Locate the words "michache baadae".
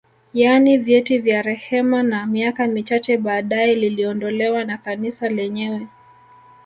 2.67-3.75